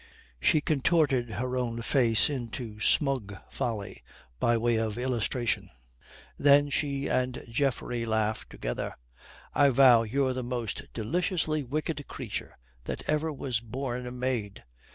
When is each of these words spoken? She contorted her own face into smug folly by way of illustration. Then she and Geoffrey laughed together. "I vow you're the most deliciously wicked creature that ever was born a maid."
She 0.39 0.61
contorted 0.61 1.29
her 1.33 1.55
own 1.55 1.83
face 1.83 2.27
into 2.27 2.79
smug 2.79 3.37
folly 3.51 4.01
by 4.39 4.57
way 4.57 4.77
of 4.77 4.97
illustration. 4.97 5.69
Then 6.39 6.71
she 6.71 7.07
and 7.07 7.43
Geoffrey 7.47 8.03
laughed 8.03 8.49
together. 8.49 8.95
"I 9.53 9.69
vow 9.69 10.01
you're 10.01 10.33
the 10.33 10.41
most 10.41 10.91
deliciously 10.93 11.61
wicked 11.61 12.07
creature 12.07 12.55
that 12.85 13.03
ever 13.07 13.31
was 13.31 13.59
born 13.59 14.07
a 14.07 14.11
maid." 14.11 14.63